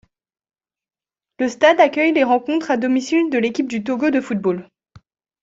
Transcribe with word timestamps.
Le 1.37 1.47
stade 1.47 1.79
accueille 1.79 2.11
les 2.11 2.23
rencontres 2.23 2.71
à 2.71 2.77
domicile 2.77 3.29
de 3.29 3.37
l'équipe 3.37 3.67
du 3.67 3.83
Togo 3.83 4.09
de 4.09 4.19
football. 4.19 4.67